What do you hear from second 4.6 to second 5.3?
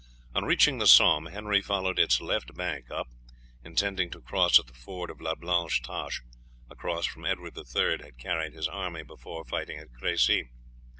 the ford of